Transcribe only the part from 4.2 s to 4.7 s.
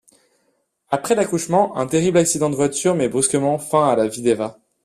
d'Eva.